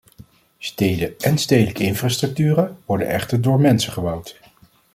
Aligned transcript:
Steden 0.57 1.17
en 1.19 1.37
stedelijke 1.37 1.83
infrastructuren 1.83 2.77
worden 2.85 3.07
echter 3.07 3.41
door 3.41 3.59
mensen 3.59 3.91
gebouwd. 3.91 4.39